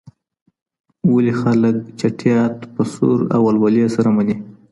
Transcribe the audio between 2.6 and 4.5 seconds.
په سور او ولولې سره مني؟